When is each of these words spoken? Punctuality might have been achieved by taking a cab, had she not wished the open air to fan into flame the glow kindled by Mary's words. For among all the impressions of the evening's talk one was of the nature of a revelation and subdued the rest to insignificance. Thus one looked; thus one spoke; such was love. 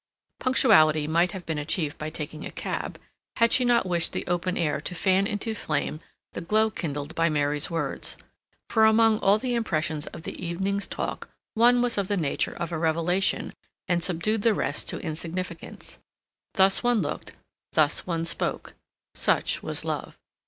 Punctuality 0.39 1.05
might 1.07 1.31
have 1.31 1.45
been 1.45 1.59
achieved 1.59 1.99
by 1.99 2.09
taking 2.09 2.43
a 2.43 2.49
cab, 2.49 2.99
had 3.35 3.53
she 3.53 3.63
not 3.63 3.85
wished 3.85 4.13
the 4.13 4.25
open 4.25 4.57
air 4.57 4.81
to 4.81 4.95
fan 4.95 5.27
into 5.27 5.53
flame 5.53 5.99
the 6.33 6.41
glow 6.41 6.71
kindled 6.71 7.13
by 7.13 7.29
Mary's 7.29 7.69
words. 7.69 8.17
For 8.67 8.85
among 8.87 9.19
all 9.19 9.37
the 9.37 9.53
impressions 9.53 10.07
of 10.07 10.23
the 10.23 10.43
evening's 10.43 10.87
talk 10.87 11.29
one 11.53 11.83
was 11.83 11.99
of 11.99 12.07
the 12.07 12.17
nature 12.17 12.55
of 12.57 12.71
a 12.71 12.79
revelation 12.79 13.53
and 13.87 14.03
subdued 14.03 14.41
the 14.41 14.55
rest 14.55 14.89
to 14.89 14.97
insignificance. 14.97 15.99
Thus 16.55 16.81
one 16.81 17.03
looked; 17.03 17.33
thus 17.73 18.07
one 18.07 18.25
spoke; 18.25 18.73
such 19.13 19.61
was 19.61 19.85
love. 19.85 20.17